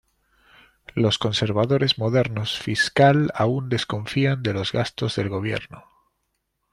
[0.95, 5.85] Los conservadores modernos fiscal aún desconfían de los gastos del gobierno.